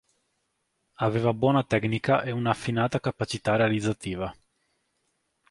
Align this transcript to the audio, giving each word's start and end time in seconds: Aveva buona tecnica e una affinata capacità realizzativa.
Aveva 1.05 1.31
buona 1.31 1.63
tecnica 1.63 2.23
e 2.23 2.31
una 2.31 2.49
affinata 2.49 2.99
capacità 2.99 3.55
realizzativa. 3.55 4.35